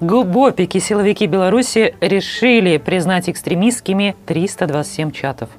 [0.00, 5.50] Губопики силовики Беларуси решили признать экстремистскими 327 чатов.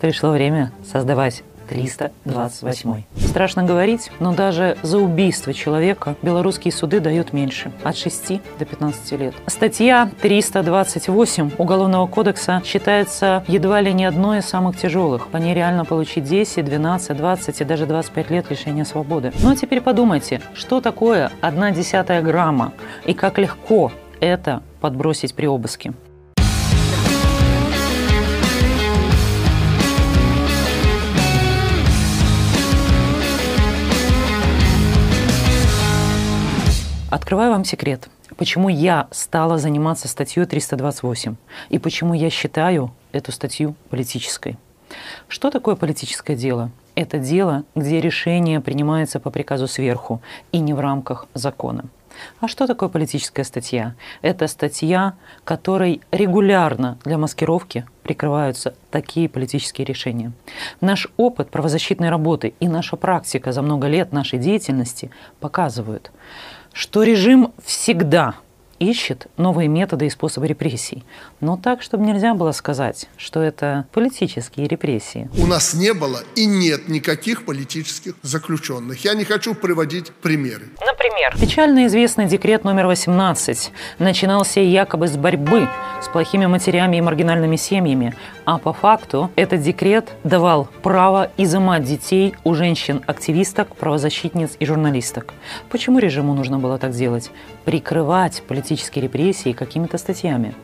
[0.00, 3.02] Пришло время создавать 328.
[3.16, 9.12] Страшно говорить, но даже за убийство человека белорусские суды дают меньше– от 6 до 15
[9.12, 9.34] лет.
[9.46, 15.28] Статья 328 Уголовного кодекса считается едва ли не одной из самых тяжелых.
[15.28, 19.32] По ней реально получить 10, 12, 20 и даже 25 лет лишения свободы.
[19.42, 22.72] Ну а теперь подумайте, что такое одна десятая грамма
[23.04, 25.92] и как легко это подбросить при обыске.
[37.12, 38.08] Открываю вам секрет,
[38.38, 41.36] почему я стала заниматься статьей 328
[41.68, 44.56] и почему я считаю эту статью политической.
[45.28, 46.70] Что такое политическое дело?
[46.94, 50.22] Это дело, где решение принимается по приказу сверху
[50.52, 51.84] и не в рамках закона.
[52.40, 53.94] А что такое политическая статья?
[54.22, 55.12] Это статья,
[55.44, 60.32] которой регулярно для маскировки прикрываются такие политические решения.
[60.80, 66.10] Наш опыт правозащитной работы и наша практика за много лет нашей деятельности показывают,
[66.72, 68.34] что режим всегда
[68.82, 71.04] ищет новые методы и способы репрессий.
[71.40, 75.30] Но так, чтобы нельзя было сказать, что это политические репрессии.
[75.38, 79.04] У нас не было и нет никаких политических заключенных.
[79.04, 80.68] Я не хочу приводить примеры.
[80.84, 81.34] Например?
[81.40, 85.68] Печально известный декрет номер 18 начинался якобы с борьбы
[86.02, 92.34] с плохими матерями и маргинальными семьями, а по факту этот декрет давал право изымать детей
[92.44, 95.32] у женщин-активисток, правозащитниц и журналисток.
[95.70, 97.30] Почему режиму нужно было так делать?
[97.64, 100.54] Прикрывать политические репрессии какими-то статьями.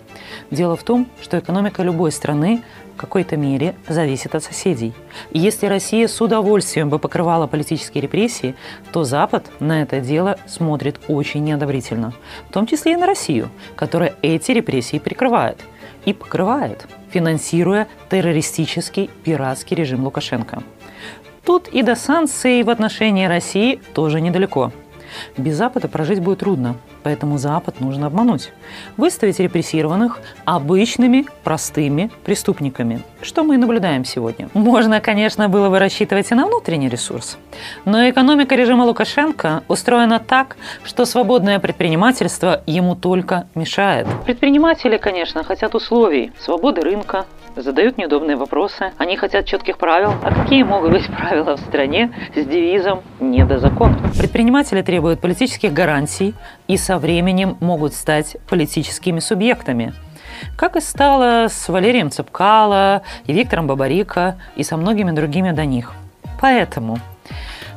[0.51, 2.63] Дело в том, что экономика любой страны
[2.95, 4.93] в какой-то мере зависит от соседей.
[5.31, 8.55] И если Россия с удовольствием бы покрывала политические репрессии,
[8.93, 12.13] то Запад на это дело смотрит очень неодобрительно.
[12.49, 15.59] В том числе и на Россию, которая эти репрессии прикрывает.
[16.05, 20.63] И покрывает, финансируя террористический пиратский режим Лукашенко.
[21.45, 24.73] Тут и до санкций в отношении России тоже недалеко.
[25.37, 28.53] Без Запада прожить будет трудно, поэтому Запад нужно обмануть.
[28.97, 34.49] Выставить репрессированных обычными, простыми преступниками, что мы и наблюдаем сегодня.
[34.55, 37.39] Можно, конечно, было бы рассчитывать и на внутренний ресурс,
[37.85, 44.07] но экономика режима Лукашенко устроена так, что свободное предпринимательство ему только мешает.
[44.25, 47.27] Предприниматели, конечно, хотят условий, свободы рынка,
[47.63, 48.93] задают неудобные вопросы.
[48.99, 50.13] Они хотят четких правил.
[50.23, 53.99] А какие могут быть правила в стране с девизом «не до закона»?
[54.17, 56.35] Предприниматели требуют политических гарантий
[56.67, 59.93] и со временем могут стать политическими субъектами.
[60.57, 65.93] Как и стало с Валерием Цепкало и Виктором Бабарико и со многими другими до них.
[66.41, 66.99] Поэтому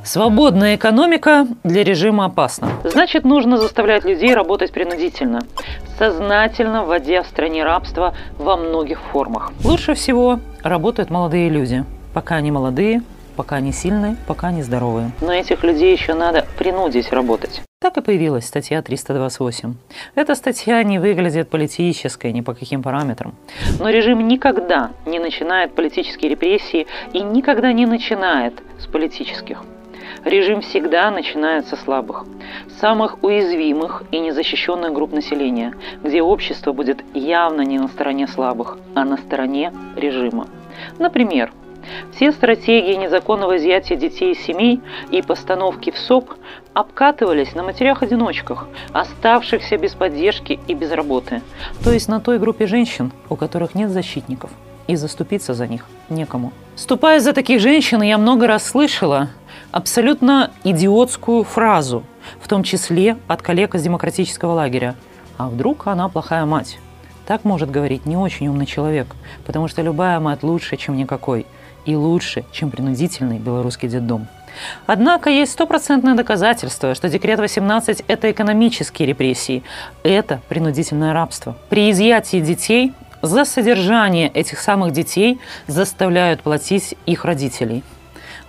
[0.03, 2.69] Свободная экономика для режима опасна.
[2.85, 5.41] Значит, нужно заставлять людей работать принудительно,
[5.99, 9.51] сознательно вводя в стране рабство во многих формах.
[9.63, 11.83] Лучше всего работают молодые люди.
[12.13, 13.03] Пока они молодые,
[13.35, 15.11] пока они сильные, пока они здоровые.
[15.19, 17.61] Но этих людей еще надо принудить работать.
[17.81, 19.73] Так и появилась статья 328.
[20.13, 23.33] Эта статья не выглядит политической ни по каким параметрам.
[23.79, 29.63] Но режим никогда не начинает политические репрессии и никогда не начинает с политических.
[30.23, 32.25] Режим всегда начинается с слабых,
[32.79, 39.05] самых уязвимых и незащищенных групп населения, где общество будет явно не на стороне слабых, а
[39.05, 40.45] на стороне режима.
[40.99, 41.51] Например,
[42.15, 46.31] все стратегии незаконного изъятия детей из семей и постановки в СОП
[46.73, 51.41] обкатывались на матерях-одиночках, оставшихся без поддержки и без работы,
[51.83, 54.51] то есть на той группе женщин, у которых нет защитников,
[54.87, 56.53] и заступиться за них некому.
[56.75, 59.29] Ступая за таких женщин, я много раз слышала,
[59.71, 62.03] абсолютно идиотскую фразу,
[62.39, 64.95] в том числе от коллег из демократического лагеря.
[65.37, 66.79] А вдруг она плохая мать?
[67.25, 69.07] Так может говорить не очень умный человек,
[69.45, 71.45] потому что любая мать лучше, чем никакой,
[71.85, 74.27] и лучше, чем принудительный белорусский детдом.
[74.85, 79.63] Однако есть стопроцентное доказательство, что декрет 18– это экономические репрессии,
[80.03, 81.55] это принудительное рабство.
[81.69, 87.83] При изъятии детей за содержание этих самых детей заставляют платить их родителей.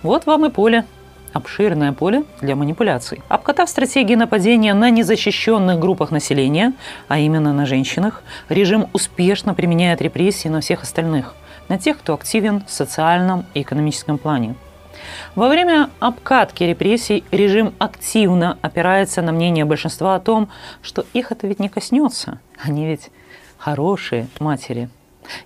[0.01, 0.85] Вот вам и поле
[1.33, 3.21] обширное поле для манипуляций.
[3.27, 6.73] Обкатав стратегии нападения на незащищенных группах населения,
[7.07, 11.35] а именно на женщинах, режим успешно применяет репрессии на всех остальных,
[11.69, 14.55] на тех, кто активен в социальном и экономическом плане.
[15.35, 20.49] Во время обкатки репрессий режим активно опирается на мнение большинства о том,
[20.81, 22.39] что их это ведь не коснется.
[22.63, 23.09] Они ведь
[23.57, 24.89] хорошие матери.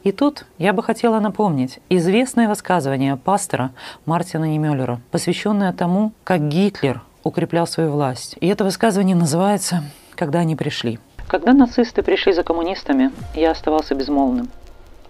[0.04, 3.72] И тут я бы хотела напомнить известное высказывание пастора
[4.06, 8.36] Мартина Немеллера, посвященное тому, как Гитлер укреплял свою власть.
[8.40, 9.84] И это высказывание называется
[10.16, 11.00] «Когда они пришли».
[11.28, 14.50] Когда нацисты пришли за коммунистами, я оставался безмолвным,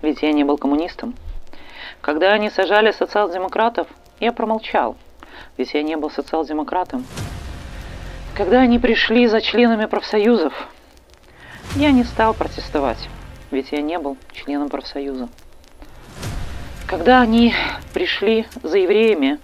[0.01, 1.15] ведь я не был коммунистом.
[2.01, 3.88] Когда они сажали социал-демократов,
[4.19, 4.95] я промолчал,
[5.57, 7.05] ведь я не был социал-демократом.
[8.35, 10.53] Когда они пришли за членами профсоюзов,
[11.75, 13.09] я не стал протестовать,
[13.51, 15.27] ведь я не был членом профсоюза.
[16.88, 17.53] Когда они
[17.94, 19.39] пришли за евреями,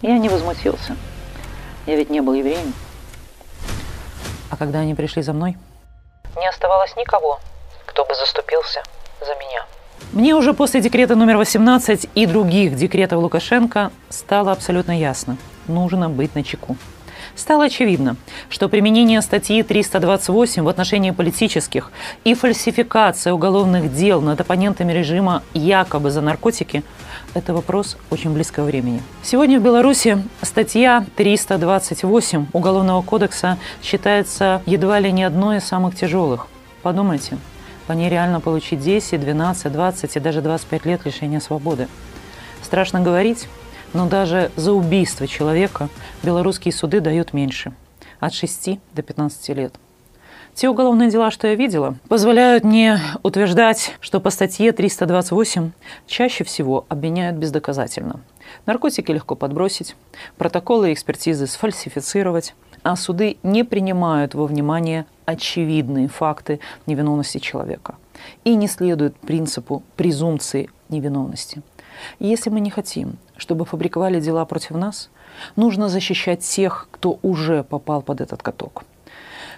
[0.00, 0.96] я не возмутился.
[1.86, 2.72] Я ведь не был евреем.
[4.50, 5.56] А когда они пришли за мной,
[6.36, 7.40] не оставалось никого,
[7.86, 8.82] кто бы заступился
[9.20, 9.66] за меня.
[10.12, 15.36] Мне уже после декрета номер 18 и других декретов Лукашенко стало абсолютно ясно–
[15.70, 16.76] нужно быть на чеку.
[17.36, 18.16] Стало очевидно,
[18.48, 21.92] что применение статьи 328 в отношении политических
[22.24, 26.82] и фальсификация уголовных дел над оппонентами режима якобы за наркотики–
[27.34, 29.00] это вопрос очень близкого времени.
[29.22, 36.48] Сегодня в Беларуси статья 328 Уголовного кодекса считается едва ли не одной из самых тяжелых.
[36.82, 37.38] Подумайте,
[37.92, 41.88] ней реально получить 10, 12, 20 и даже 25 лет лишения свободы.
[42.62, 43.48] Страшно говорить,
[43.92, 45.88] но даже за убийство человека
[46.22, 47.72] белорусские суды дают меньше–
[48.20, 49.74] от 6 до 15 лет.
[50.54, 55.70] Те уголовные дела, что я видела, позволяют мне утверждать, что по статье 328
[56.06, 58.20] чаще всего обвиняют бездоказательно.
[58.66, 59.96] Наркотики легко подбросить,
[60.36, 67.94] протоколы и экспертизы сфальсифицировать, а суды не принимают во внимание очевидные факты невиновности человека
[68.44, 71.62] и не следуют принципу презумпции невиновности.
[72.18, 75.10] Если мы не хотим, чтобы фабриковали дела против нас,
[75.56, 78.84] нужно защищать тех, кто уже попал под этот каток.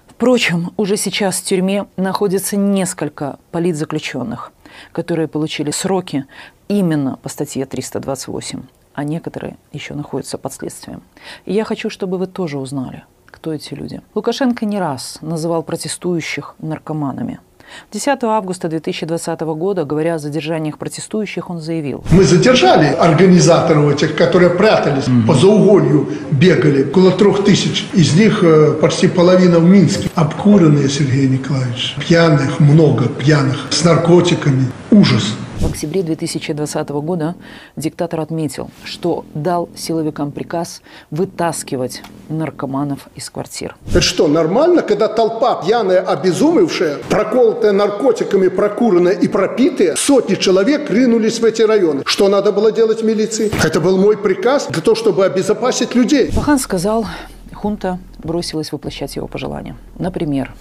[0.07, 4.53] Впрочем, уже сейчас в тюрьме находится несколько политзаключенных,
[4.93, 6.27] которые получили сроки
[6.69, 8.63] именно по статье 328,
[8.95, 11.03] а некоторые еще находятся под следствием.
[11.45, 14.01] И я хочу, чтобы вы тоже узнали, кто эти люди.
[14.15, 17.41] Лукашенко не раз называл протестующих наркоманами–
[17.93, 22.05] 10 августа 2020 года, говоря о задержаниях протестующих, он заявил.
[22.11, 25.27] Мы задержали организаторов этих, которые прятались, mm-hmm.
[25.27, 27.87] по зауголью бегали, около трех тысяч.
[27.93, 30.11] Из них э, почти половина в Минске.
[30.15, 31.97] Обкуренные, Сергей Николаевич.
[31.99, 34.67] Пьяных много, пьяных, с наркотиками.
[34.93, 35.33] Ужас.
[35.59, 37.35] В октябре 2020 года
[37.77, 43.75] диктатор отметил, что дал силовикам приказ вытаскивать наркоманов из квартир.
[43.89, 51.41] Это что, нормально, когда толпа пьяная, обезумевшая, проколотая наркотиками, прокуренная и пропитая, сотни человек ринулись
[51.41, 52.03] в эти районы?
[52.05, 53.51] Что надо было делать милиции?
[53.65, 56.31] Это был мой приказ для того, чтобы обезопасить людей.
[56.37, 57.07] Пахан сказал,
[57.55, 59.75] хунта бросилась воплощать его пожелания.
[59.99, 60.53] Например,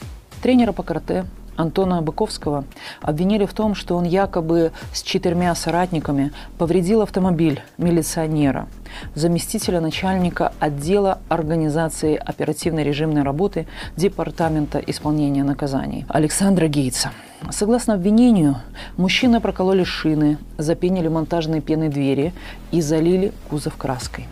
[0.41, 1.25] тренера по карате
[1.56, 2.65] Антона Быковского
[3.01, 8.68] обвинили в том, что он якобы с четырьмя соратниками повредил автомобиль милиционера,
[9.15, 13.68] заместителя начальника отдела организации оперативной режимной работы
[13.98, 17.12] Департамента исполнения наказаний Александра Гейтса.
[17.50, 18.57] Согласно обвинению,
[18.98, 22.33] мужчины прокололи шины, запенили монтажные пены двери
[22.71, 24.27] и залили кузов краской.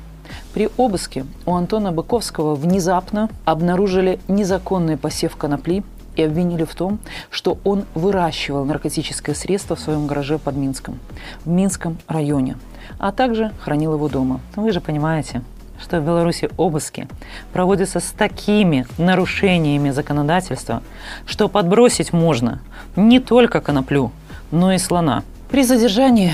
[0.53, 5.83] При обыске у Антона Быковского внезапно обнаружили незаконный посев конопли
[6.19, 6.99] и обвинили в том,
[7.29, 10.99] что он выращивал наркотическое средство в своем гараже под Минском,
[11.45, 12.57] в Минском районе,
[12.97, 14.41] а также хранил его дома.
[14.55, 15.41] Вы же понимаете,
[15.81, 17.07] что в Беларуси обыски
[17.53, 20.83] проводятся с такими нарушениями законодательства,
[21.25, 22.59] что подбросить можно
[22.97, 24.11] не только коноплю,
[24.51, 25.23] но и слона.
[25.49, 26.33] При задержании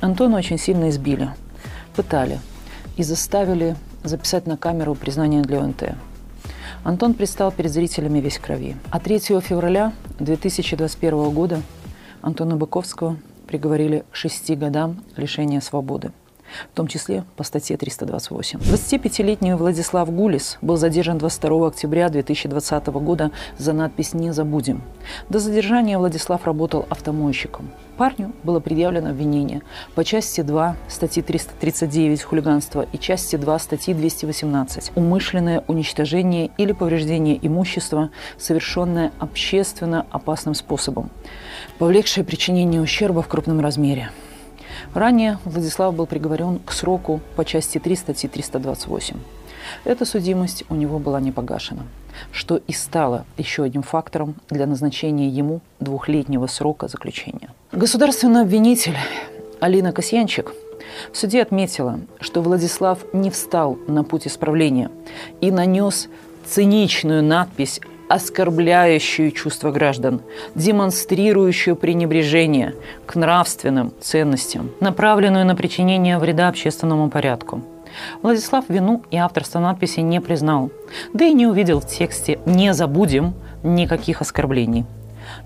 [0.00, 1.28] Антона очень сильно избили,
[1.96, 2.38] пытали
[2.96, 3.74] и заставили
[4.04, 5.96] записать на камеру признание для ОНТ.
[6.84, 8.76] Антон предстал перед зрителями весь крови.
[8.90, 11.62] А 3 февраля 2021 года
[12.20, 16.12] Антона Быковского приговорили к шести годам лишения свободы
[16.72, 18.58] в том числе по статье 328.
[18.58, 24.82] 25-летний Владислав Гулис был задержан 22 октября 2020 года за надпись «Не забудем».
[25.28, 27.70] До задержания Владислав работал автомойщиком.
[27.96, 29.62] Парню было предъявлено обвинение
[29.94, 37.38] по части 2 статьи 339 «Хулиганство» и части 2 статьи 218 «Умышленное уничтожение или повреждение
[37.46, 41.10] имущества, совершенное общественно опасным способом,
[41.78, 44.10] повлекшее причинение ущерба в крупном размере».
[44.94, 49.16] Ранее Владислав был приговорен к сроку по части 3 статьи 328.
[49.84, 51.84] Эта судимость у него была не погашена,
[52.32, 57.50] что и стало еще одним фактором для назначения ему двухлетнего срока заключения.
[57.72, 58.96] Государственный обвинитель
[59.60, 60.52] Алина Касьянчик
[61.12, 64.90] в суде отметила, что Владислав не встал на путь исправления
[65.40, 66.08] и нанес
[66.46, 70.22] циничную надпись оскорбляющую чувства граждан,
[70.54, 72.74] демонстрирующую пренебрежение
[73.06, 77.62] к нравственным ценностям, направленную на причинение вреда общественному порядку.
[78.22, 80.70] Владислав вину и авторство надписи не признал,
[81.12, 84.84] да и не увидел в тексте «Не забудем» никаких оскорблений.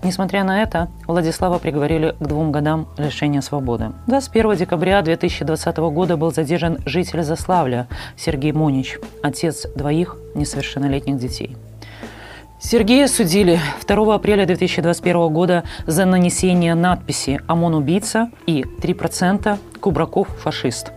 [0.03, 3.91] Несмотря на это, Владислава приговорили к двум годам лишения свободы.
[4.07, 7.87] 21 декабря 2020 года был задержан житель Заславля
[8.17, 11.55] Сергей Монич, отец двоих несовершеннолетних детей.
[12.61, 20.91] Сергея судили 2 апреля 2021 года за нанесение надписи «ОМОН убийца» и 3% «Кубраков фашист».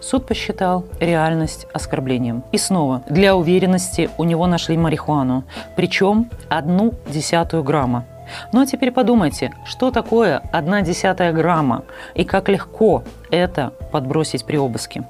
[0.00, 2.44] Суд посчитал реальность оскорблением.
[2.50, 5.44] И снова, для уверенности у него нашли марихуану,
[5.76, 8.06] причем одну десятую грамма.
[8.54, 14.56] Ну а теперь подумайте, что такое одна десятая грамма и как легко это подбросить при
[14.56, 15.04] обыске.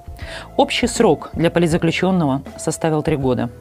[0.56, 3.50] Общий срок для политзаключенного составил три года–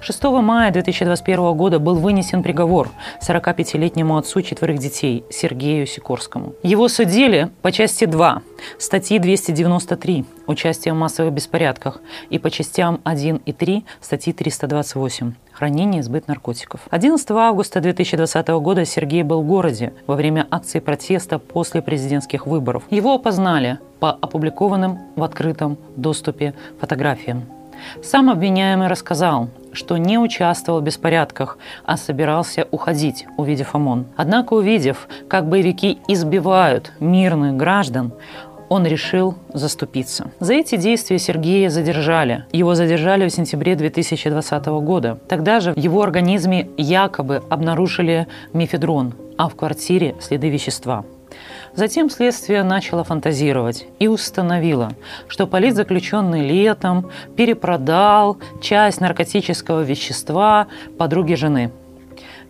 [0.00, 2.90] 6 мая 2021 года был вынесен приговор
[3.26, 6.54] 45-летнему отцу четверых детей Сергею Сикорскому.
[6.62, 8.42] Его судили по части 2
[8.78, 16.00] статьи 293 «Участие в массовых беспорядках» и по частям 1 и 3 статьи 328 хранение
[16.00, 16.80] и сбыт наркотиков.
[16.90, 22.84] 11 августа 2020 года Сергей был в городе во время акции протеста после президентских выборов.
[22.88, 27.44] Его опознали по опубликованным в открытом доступе фотографиям.
[28.02, 34.06] Сам обвиняемый рассказал, что не участвовал в беспорядках, а собирался уходить, увидев ОМОН.
[34.16, 38.12] Однако, увидев, как боевики избивают мирных граждан,
[38.70, 40.30] он решил заступиться.
[40.38, 42.44] За эти действия Сергея задержали.
[42.52, 45.18] Его задержали в сентябре 2020 года.
[45.28, 51.04] Тогда же в его организме якобы обнаружили мефедрон, а в квартире следы вещества.
[51.74, 54.92] Затем следствие начало фантазировать и установило,
[55.28, 60.66] что политзаключенный летом перепродал часть наркотического вещества
[60.98, 61.70] подруге жены.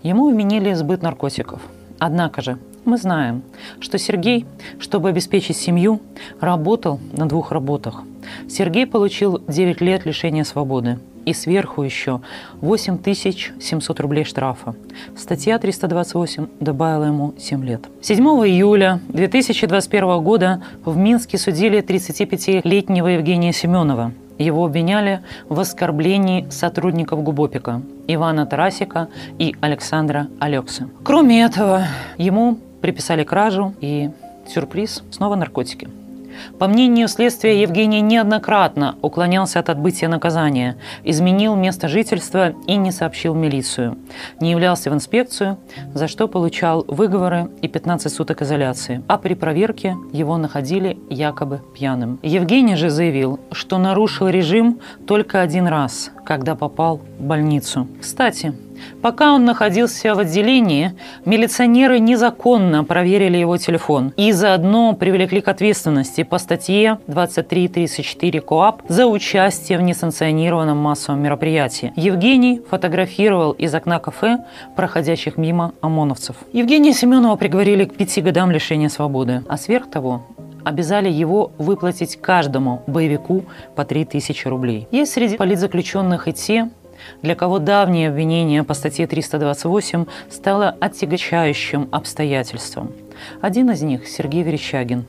[0.03, 1.61] Ему вменили сбыт наркотиков.
[1.99, 3.43] Однако же мы знаем,
[3.81, 4.47] что Сергей,
[4.79, 6.01] чтобы обеспечить семью,
[6.41, 8.03] работал на двух работах.
[8.49, 12.21] Сергей получил 9 лет лишения свободы– и сверху еще
[12.61, 14.75] 8700 рублей штрафа.
[15.17, 17.83] Статья 328 добавила ему 7 лет.
[18.01, 24.13] 7 июля 2021 года в Минске судили 35-летнего Евгения Семенова.
[24.39, 29.09] Его обвиняли в оскорблении сотрудников Губопика Ивана Тарасика
[29.39, 30.89] и Александра Алекса.
[31.05, 31.85] Кроме этого,
[32.17, 34.11] ему приписали кражу и
[34.49, 35.89] сюрприз– снова наркотики.
[36.59, 43.35] По мнению следствия, Евгений неоднократно уклонялся от отбытия наказания, изменил место жительства и не сообщил
[43.35, 43.99] милицию.
[44.41, 45.59] Не являлся в инспекцию,
[45.95, 49.03] за что получал выговоры и 15 суток изоляции.
[49.07, 52.19] А при проверке его находили якобы пьяным.
[52.23, 57.87] Евгений же заявил, что нарушил режим только один раз, когда попал в больницу.
[58.01, 58.55] Кстати,
[59.03, 60.93] Пока он находился в отделении,
[61.25, 69.07] милиционеры незаконно проверили его телефон и заодно привлекли к ответственности по статье 2334 КОАП за
[69.07, 71.93] участие в несанкционированном массовом мероприятии.
[71.97, 74.39] Евгений фотографировал из окна кафе
[74.77, 76.37] проходящих мимо ОМОНовцев.
[76.53, 80.23] Евгения Семенова приговорили к пяти годам лишения свободы, а сверх того
[80.65, 83.45] обязали его выплатить каждому боевику
[83.75, 84.89] по 3000 рублей.
[84.91, 86.71] Есть среди политзаключенных и те,
[87.23, 92.93] для кого давнее обвинение по статье 328 стало отягощающим обстоятельством.
[93.41, 95.05] Один из них– Сергей Верещагин,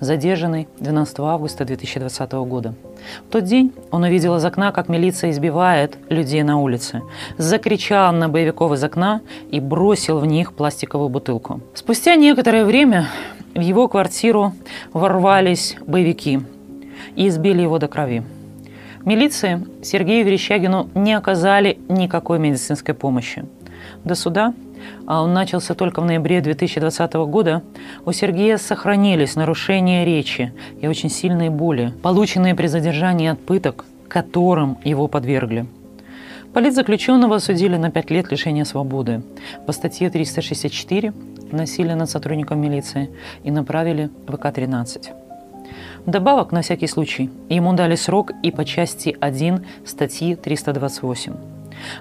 [0.00, 2.74] задержанный 12 августа 2020 года.
[3.28, 7.02] В тот день он увидел из окна, как милиция избивает людей на улице,
[7.38, 11.60] закричал на боевиков из окна и бросил в них пластиковую бутылку.
[11.74, 13.08] Спустя некоторое время
[13.54, 14.52] в его квартиру
[14.92, 16.40] ворвались боевики
[17.14, 18.22] и избили его до крови.
[19.06, 23.44] Милиции Сергею Верещагину не оказали никакой медицинской помощи.
[24.02, 24.52] До суда,
[25.06, 27.62] а он начался только в ноябре 2020 года,
[28.04, 34.76] у Сергея сохранились нарушения речи и очень сильные боли, полученные при задержании от пыток, которым
[34.82, 35.66] его подвергли.
[36.52, 39.22] Политзаключенного осудили на 5 лет лишения свободы
[39.66, 41.12] по статье 364
[41.52, 43.08] «Насилие над сотрудником милиции»
[43.44, 45.25] и направили в ВК-13.
[46.06, 51.32] Добавок, на всякий случай, ему дали срок и по части 1 статьи 328.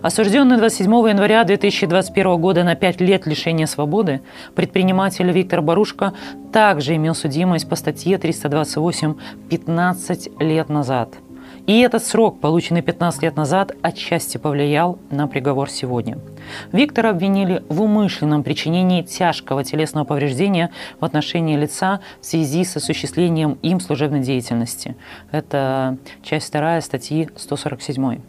[0.04, 4.22] Осужденный 27 января 2021 года на 5 лет лишения свободы,
[4.54, 6.14] предприниматель Виктор Барушко
[6.54, 9.16] также имел судимость по статье 328
[9.50, 11.10] 15 лет назад–
[11.68, 16.20] и этот срок, полученный 15 лет назад, отчасти повлиял на приговор сегодня.
[16.72, 20.70] Виктора обвинили в умышленном причинении тяжкого телесного повреждения
[21.00, 24.96] в отношении лица в связи с осуществлением им служебной деятельности.
[25.32, 28.20] Это часть 2 статьи 147.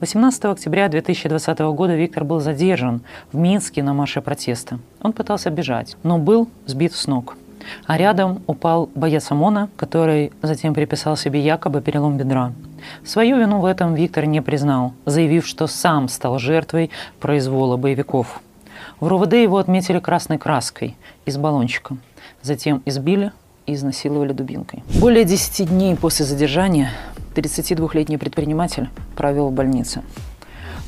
[0.00, 3.00] 18 октября 2020 года Виктор был задержан
[3.32, 4.78] в Минске на марше протеста.
[5.00, 7.36] Он пытался бежать, но был сбит с ног.
[7.86, 12.52] А рядом упал боец ОМОНа, который затем приписал себе якобы перелом бедра.
[13.04, 18.40] Свою вину в этом Виктор не признал, заявив, что сам стал жертвой произвола боевиков.
[19.00, 20.96] В РУВД его отметили красной краской
[21.26, 21.96] из баллончика.
[22.42, 23.32] Затем избили
[23.66, 24.82] и изнасиловали дубинкой.
[25.00, 26.90] Более 10 дней после задержания
[27.34, 30.02] 32-летний предприниматель провел в больнице.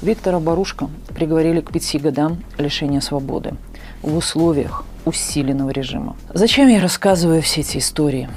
[0.02, 3.54] Виктора Барушка приговорили к пяти годам лишения свободы
[4.02, 6.16] в условиях усиленного режима.
[6.32, 8.28] Зачем я рассказываю все эти истории?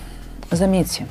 [0.50, 1.08] Заметьте,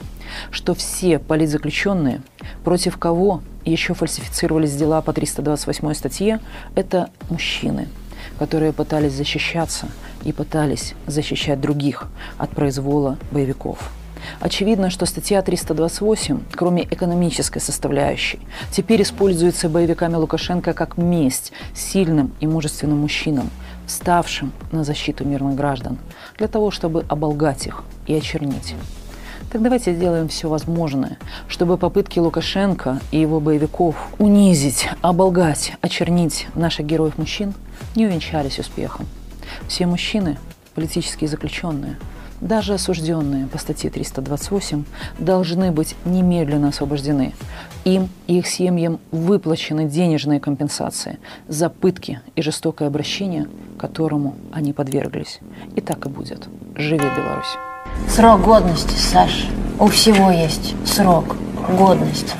[0.51, 2.23] что все политзаключенные,
[2.65, 6.41] против кого еще фальсифицировались дела по 328 статье,
[6.75, 7.89] это мужчины,
[8.39, 9.89] которые пытались защищаться
[10.25, 13.91] и пытались защищать других от произвола боевиков.
[14.41, 18.41] Очевидно, что статья 328, кроме экономической составляющей,
[18.73, 23.51] теперь используется боевиками Лукашенко как месть сильным и мужественным мужчинам,
[23.87, 25.99] вставшим на защиту мирных граждан,
[26.39, 28.75] для того, чтобы оболгать их и очернить.
[29.57, 31.17] Так давайте сделаем все возможное,
[31.49, 37.55] чтобы попытки Лукашенко и его боевиков унизить, оболгать, очернить наших героев-мужчин
[37.95, 39.07] не увенчались успехом.
[39.67, 40.37] Все мужчины–
[40.75, 41.97] политические заключенные,
[42.43, 44.85] даже осужденные по статье 328
[45.19, 47.33] должны быть немедленно освобождены.
[47.87, 53.49] Им и их семьям выплачены денежные компенсации за пытки и жестокое обращение,
[53.79, 55.41] которому они подверглись.
[55.77, 56.47] И так и будет.
[56.75, 57.57] Живи Беларусь!
[58.09, 59.47] Срок годности, Саш.
[59.79, 61.37] У всего есть срок
[61.79, 62.33] годности.